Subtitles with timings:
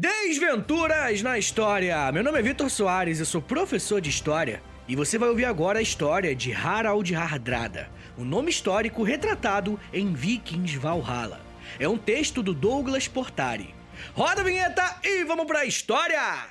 [0.00, 2.12] Desventuras na História!
[2.12, 5.80] Meu nome é Vitor Soares, eu sou professor de História e você vai ouvir agora
[5.80, 11.40] a história de Harald Hardrada, o nome histórico retratado em Vikings Valhalla.
[11.80, 13.74] É um texto do Douglas Portari.
[14.14, 16.46] Roda a vinheta e vamos pra história!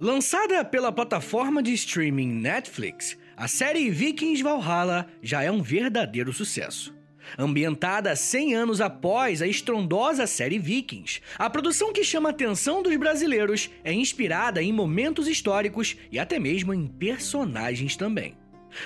[0.00, 6.94] Lançada pela plataforma de streaming Netflix, a série Vikings Valhalla já é um verdadeiro sucesso.
[7.38, 12.94] Ambientada 100 anos após a estrondosa série Vikings, a produção que chama a atenção dos
[12.96, 18.36] brasileiros é inspirada em momentos históricos e até mesmo em personagens também.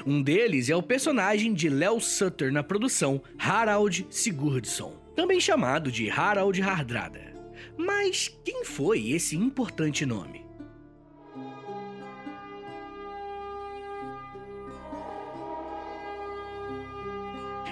[0.07, 6.09] Um deles é o personagem de Léo Sutter na produção, Harald Sigurdsson, também chamado de
[6.09, 7.35] Harald Hardrada.
[7.77, 10.44] Mas quem foi esse importante nome?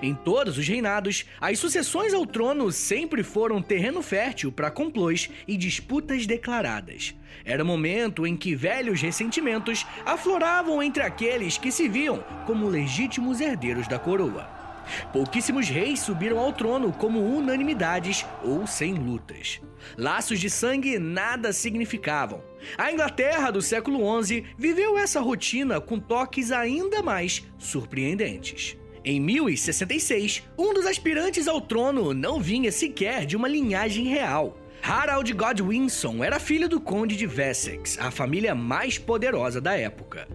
[0.02, 5.56] Em todos os reinados, as sucessões ao trono sempre foram terreno fértil para complôs e
[5.56, 7.14] disputas declaradas.
[7.44, 13.40] Era o momento em que velhos ressentimentos afloravam entre aqueles que se viam como legítimos
[13.40, 14.50] herdeiros da coroa.
[15.12, 19.60] Pouquíssimos reis subiram ao trono como unanimidades ou sem lutas.
[19.96, 22.42] Laços de sangue nada significavam.
[22.76, 28.76] A Inglaterra do século XI viveu essa rotina com toques ainda mais surpreendentes.
[29.04, 34.56] Em 1066, um dos aspirantes ao trono não vinha sequer de uma linhagem real.
[34.80, 40.28] Harald Godwinson era filho do Conde de Wessex, a família mais poderosa da época.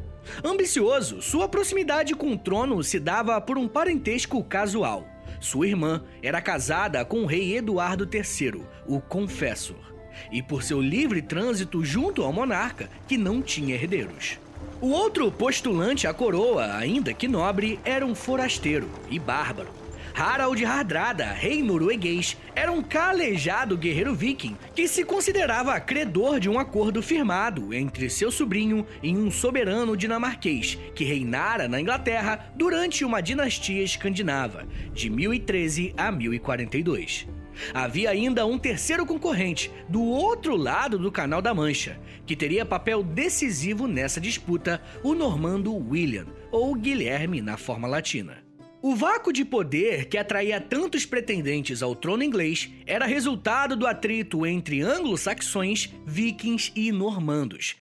[0.44, 5.08] Ambicioso, sua proximidade com o trono se dava por um parentesco casual.
[5.40, 9.94] Sua irmã era casada com o rei Eduardo III, o Confessor,
[10.30, 14.40] e por seu livre trânsito junto ao monarca, que não tinha herdeiros.
[14.80, 19.70] O outro postulante à coroa, ainda que nobre, era um forasteiro e bárbaro.
[20.18, 26.58] Harald Hardrada, rei norueguês, era um calejado guerreiro viking que se considerava credor de um
[26.58, 33.22] acordo firmado entre seu sobrinho e um soberano dinamarquês que reinara na Inglaterra durante uma
[33.22, 37.28] dinastia escandinava, de 1013 a 1042.
[37.74, 43.04] Havia ainda um terceiro concorrente, do outro lado do Canal da Mancha, que teria papel
[43.04, 48.44] decisivo nessa disputa, o normando William, ou Guilherme na forma latina.
[48.82, 54.46] O vácuo de poder que atraía tantos pretendentes ao trono inglês era resultado do atrito
[54.46, 57.76] entre anglo-saxões, vikings e normandos,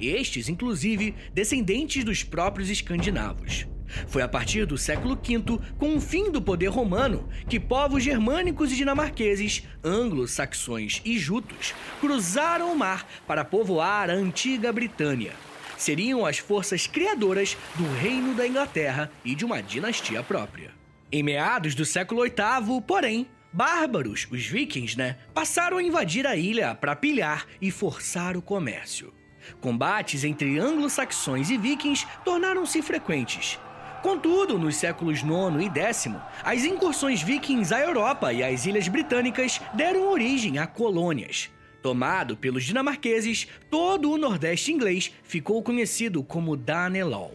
[0.00, 3.66] estes, inclusive, descendentes dos próprios escandinavos.
[4.06, 8.72] Foi a partir do século V, com o fim do poder romano, que povos germânicos
[8.72, 15.32] e dinamarqueses, anglo-saxões e jutos cruzaram o mar para povoar a antiga Britânia.
[15.76, 20.70] Seriam as forças criadoras do Reino da Inglaterra e de uma dinastia própria.
[21.10, 26.74] Em meados do século VIII, porém, bárbaros, os vikings, né, passaram a invadir a ilha
[26.74, 29.12] para pilhar e forçar o comércio.
[29.60, 33.58] Combates entre anglo-saxões e vikings tornaram-se frequentes.
[34.02, 36.10] Contudo, nos séculos IX e X,
[36.42, 41.50] as incursões vikings à Europa e às ilhas britânicas deram origem a colônias.
[41.82, 47.32] Tomado pelos dinamarqueses, todo o Nordeste inglês ficou conhecido como Danelaw.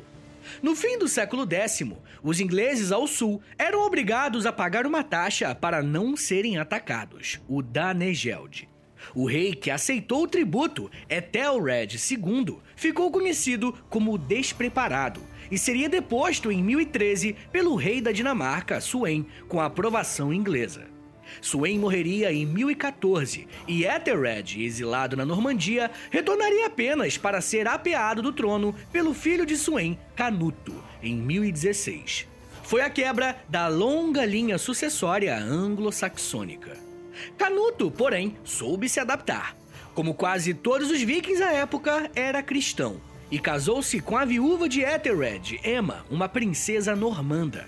[0.61, 1.83] No fim do século X,
[2.21, 7.61] os ingleses ao sul eram obrigados a pagar uma taxa para não serem atacados, o
[7.61, 8.67] Danegeld.
[9.13, 15.21] O rei que aceitou o tributo, Ethelred II, ficou conhecido como Despreparado
[15.51, 20.87] e seria deposto em 1013 pelo rei da Dinamarca, Suen, com a aprovação inglesa.
[21.41, 28.33] Suen morreria em 1014 e Ethelred, exilado na Normandia, retornaria apenas para ser apeado do
[28.33, 32.27] trono pelo filho de Suen, Canuto, em 1016.
[32.63, 36.88] Foi a quebra da longa linha sucessória anglo-saxônica.
[37.37, 39.55] Canuto, porém, soube se adaptar.
[39.93, 43.01] Como quase todos os vikings à época, era cristão
[43.31, 47.67] e casou-se com a viúva de Ethelred, Emma, uma princesa normanda.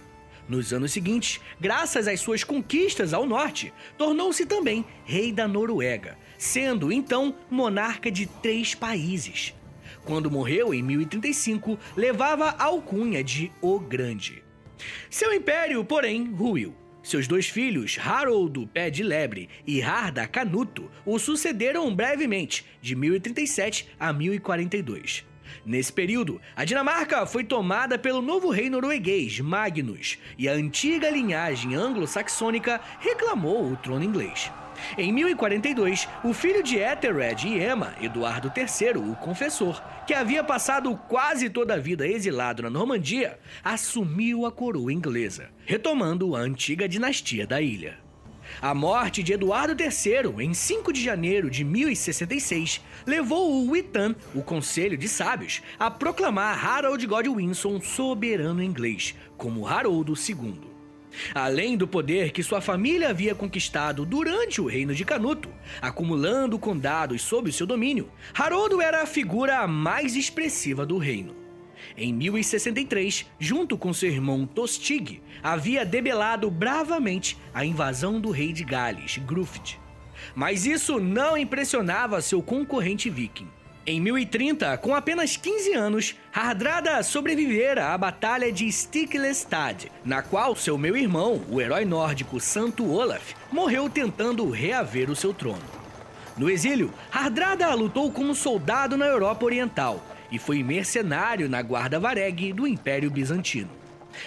[0.49, 6.91] Nos anos seguintes, graças às suas conquistas ao norte, tornou-se também rei da Noruega, sendo
[6.91, 9.53] então monarca de três países.
[10.03, 14.43] Quando morreu em 1035, levava a alcunha de O Grande.
[15.09, 16.75] Seu império, porém, ruiu.
[17.03, 23.89] Seus dois filhos, Haroldo Pé de Lebre e Harda Canuto, o sucederam brevemente, de 1037
[23.99, 25.30] a 1042.
[25.65, 31.75] Nesse período, a Dinamarca foi tomada pelo novo rei norueguês Magnus e a antiga linhagem
[31.75, 34.51] anglo-saxônica reclamou o trono inglês.
[34.97, 40.95] Em 1042, o filho de Ethelred e Emma, Eduardo III, o Confessor, que havia passado
[41.07, 47.45] quase toda a vida exilado na Normandia, assumiu a coroa inglesa, retomando a antiga dinastia
[47.45, 48.10] da ilha.
[48.59, 54.41] A morte de Eduardo III, em 5 de janeiro de 1066, levou o Witan, o
[54.41, 60.71] Conselho de Sábios, a proclamar Harold Godwinson soberano inglês, como Haroldo II.
[61.33, 65.49] Além do poder que sua família havia conquistado durante o reino de Canuto,
[65.81, 71.40] acumulando condados sob seu domínio, Haroldo era a figura mais expressiva do reino.
[71.97, 78.63] Em 1063, junto com seu irmão Tostig, havia debelado bravamente a invasão do rei de
[78.63, 79.79] Gales, Grufd.
[80.35, 83.47] Mas isso não impressionava seu concorrente viking.
[83.85, 90.77] Em 1030, com apenas 15 anos, Hardrada sobrevivera à Batalha de Stiklestad, na qual seu
[90.77, 95.63] meu irmão, o herói nórdico Santo Olaf, morreu tentando reaver o seu trono.
[96.37, 99.99] No exílio, Hardrada lutou como soldado na Europa Oriental
[100.31, 103.69] e foi mercenário na guarda Vareg do Império Bizantino.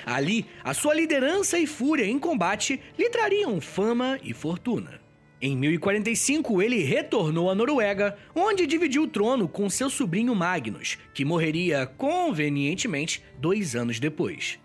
[0.05, 5.01] Ali, a sua liderança e fúria em combate lhe trariam fama e fortuna.
[5.41, 11.25] Em 1045, ele retornou à Noruega, onde dividiu o trono com seu sobrinho Magnus, que
[11.25, 14.59] morreria convenientemente dois anos depois.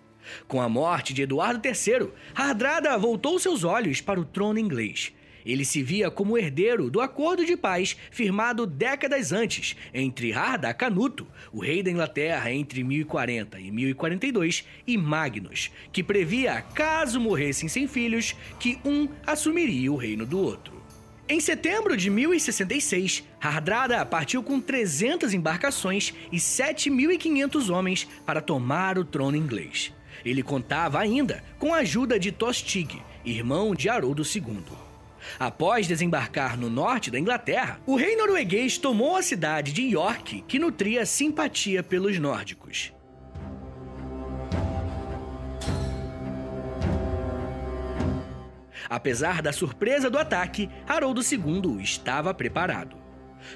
[0.48, 5.12] Com a morte de Eduardo III, Hardrada voltou seus olhos para o trono inglês
[5.46, 11.28] ele se via como herdeiro do acordo de paz firmado décadas antes entre Harda Canuto,
[11.52, 17.88] o rei da Inglaterra entre 1040 e 1042, e Magnus, que previa, caso morressem sem
[17.88, 20.80] filhos, que um assumiria o reino do outro.
[21.32, 29.06] Em setembro de 1066, Hardrada partiu com 300 embarcações e 7.500 homens para tomar o
[29.06, 29.94] trono inglês.
[30.26, 34.89] Ele contava ainda com a ajuda de Tostig, irmão de Haroldo II.
[35.40, 40.60] Após desembarcar no norte da Inglaterra, o rei norueguês tomou a cidade de York, que
[40.60, 42.94] nutria simpatia pelos nórdicos.
[48.90, 52.98] Apesar da surpresa do ataque, Haroldo II estava preparado.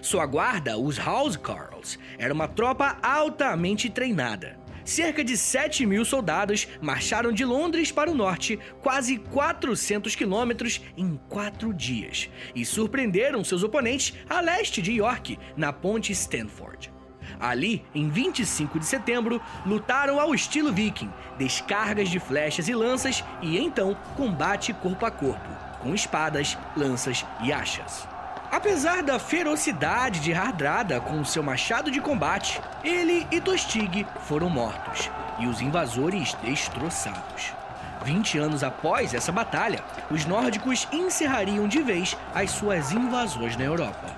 [0.01, 7.31] Sua guarda, os Housecarls, era uma tropa altamente treinada cerca de 7 mil soldados marcharam
[7.31, 14.13] de Londres para o norte, quase 400 quilômetros, em quatro dias, e surpreenderam seus oponentes
[14.29, 16.91] a leste de York, na ponte Stanford.
[17.39, 23.57] Ali, em 25 de setembro, lutaram ao estilo viking, descargas de flechas e lanças e
[23.57, 25.49] então combate corpo a corpo,
[25.81, 28.12] com espadas, lanças e achas.
[28.53, 35.09] Apesar da ferocidade de Hardrada com seu machado de combate, ele e Tostig foram mortos
[35.39, 37.51] e os invasores destroçados.
[38.05, 44.15] 20 anos após essa batalha, os nórdicos encerrariam de vez as suas invasões na Europa.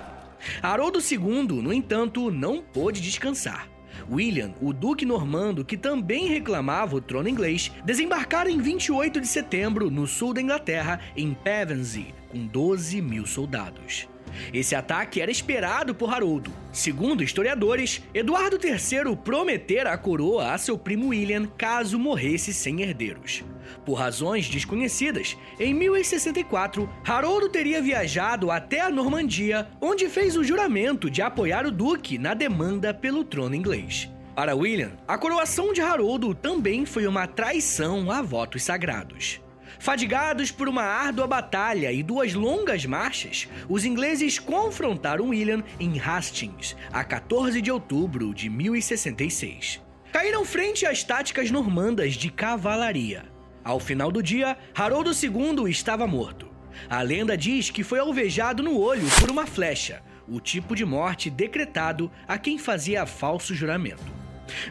[0.62, 3.66] Haroldo II, no entanto, não pôde descansar.
[4.06, 9.90] William, o duque normando que também reclamava o trono inglês, desembarcara em 28 de setembro
[9.90, 14.06] no sul da Inglaterra, em Pevensey, com 12 mil soldados.
[14.52, 16.52] Esse ataque era esperado por Haroldo.
[16.72, 23.44] Segundo historiadores, Eduardo III prometera a coroa a seu primo William caso morresse sem herdeiros.
[23.84, 31.10] Por razões desconhecidas, em 1064, Haroldo teria viajado até a Normandia, onde fez o juramento
[31.10, 34.10] de apoiar o duque na demanda pelo trono inglês.
[34.34, 39.40] Para William, a coroação de Haroldo também foi uma traição a votos sagrados.
[39.78, 46.76] Fadigados por uma árdua batalha e duas longas marchas, os ingleses confrontaram William em Hastings,
[46.92, 49.80] a 14 de outubro de 1066.
[50.12, 53.24] Caíram frente às táticas normandas de cavalaria.
[53.62, 56.48] Ao final do dia, Haroldo II estava morto.
[56.88, 61.30] A lenda diz que foi alvejado no olho por uma flecha, o tipo de morte
[61.30, 64.14] decretado a quem fazia falso juramento.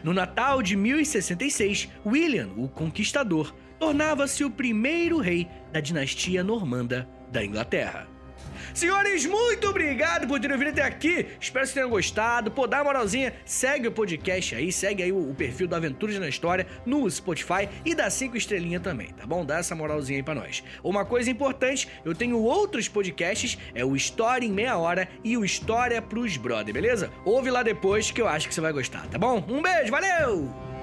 [0.02, 7.44] No Natal de 1066, William, o Conquistador, tornava-se o primeiro rei da dinastia normanda da
[7.44, 8.16] Inglaterra.
[8.74, 11.26] Senhores, muito obrigado por terem vindo até aqui.
[11.40, 12.50] Espero que tenham gostado.
[12.50, 16.18] Pô, dá uma moralzinha, segue o podcast aí, segue aí o, o perfil do Aventuras
[16.18, 19.44] na História no Spotify e dá cinco estrelinhas também, tá bom?
[19.44, 20.62] Dá essa moralzinha aí pra nós.
[20.82, 25.44] Uma coisa importante, eu tenho outros podcasts, é o História em Meia Hora e o
[25.44, 27.10] História pros Brother, beleza?
[27.24, 29.44] Ouve lá depois que eu acho que você vai gostar, tá bom?
[29.48, 30.75] Um beijo, valeu!